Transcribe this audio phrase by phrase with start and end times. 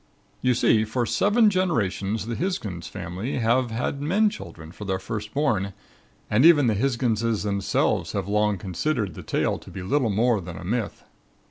[0.41, 5.31] You see, for seven generations the Hisgins family have had men children for their first
[5.31, 5.73] born
[6.27, 10.57] and even the Hisginses themselves have long considered the tale to be little more than
[10.57, 11.03] a myth.